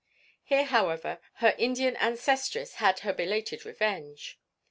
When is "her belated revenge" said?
3.01-4.39